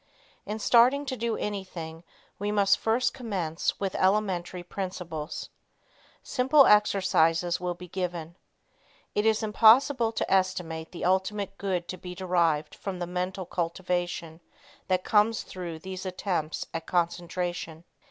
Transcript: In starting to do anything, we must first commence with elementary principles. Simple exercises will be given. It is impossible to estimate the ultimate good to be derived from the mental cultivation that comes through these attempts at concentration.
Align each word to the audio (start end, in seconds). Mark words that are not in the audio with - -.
In 0.47 0.57
starting 0.57 1.05
to 1.05 1.15
do 1.15 1.37
anything, 1.37 2.03
we 2.39 2.51
must 2.51 2.79
first 2.79 3.13
commence 3.13 3.79
with 3.79 3.93
elementary 3.93 4.63
principles. 4.63 5.49
Simple 6.23 6.65
exercises 6.65 7.59
will 7.59 7.75
be 7.75 7.87
given. 7.87 8.35
It 9.13 9.27
is 9.27 9.43
impossible 9.43 10.11
to 10.13 10.31
estimate 10.33 10.91
the 10.91 11.05
ultimate 11.05 11.55
good 11.59 11.87
to 11.89 11.99
be 11.99 12.15
derived 12.15 12.73
from 12.73 12.97
the 12.97 13.05
mental 13.05 13.45
cultivation 13.45 14.41
that 14.87 15.03
comes 15.03 15.43
through 15.43 15.77
these 15.77 16.03
attempts 16.03 16.65
at 16.73 16.87
concentration. 16.87 17.83